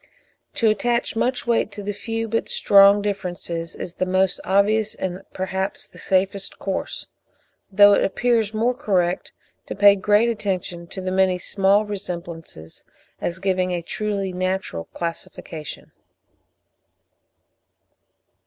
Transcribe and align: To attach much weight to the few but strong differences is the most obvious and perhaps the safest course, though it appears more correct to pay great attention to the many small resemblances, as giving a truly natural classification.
To 0.55 0.67
attach 0.67 1.15
much 1.15 1.45
weight 1.45 1.71
to 1.73 1.83
the 1.83 1.93
few 1.93 2.27
but 2.27 2.49
strong 2.49 3.03
differences 3.03 3.75
is 3.75 3.93
the 3.93 4.05
most 4.07 4.39
obvious 4.43 4.95
and 4.95 5.21
perhaps 5.31 5.85
the 5.85 5.99
safest 5.99 6.57
course, 6.57 7.05
though 7.71 7.93
it 7.93 8.03
appears 8.03 8.51
more 8.51 8.73
correct 8.73 9.31
to 9.67 9.75
pay 9.75 9.95
great 9.95 10.27
attention 10.27 10.87
to 10.87 11.01
the 11.01 11.11
many 11.11 11.37
small 11.37 11.85
resemblances, 11.85 12.83
as 13.19 13.37
giving 13.37 13.69
a 13.69 13.83
truly 13.83 14.33
natural 14.33 14.85
classification. 14.85 15.91